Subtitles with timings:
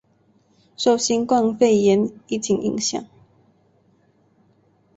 [0.75, 3.05] 受新冠肺炎疫情影响